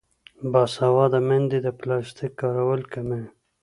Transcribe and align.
باسواده 0.51 1.19
میندې 1.27 1.57
د 1.65 1.67
پلاستیک 1.79 2.31
کارول 2.41 2.81
کموي. 2.93 3.23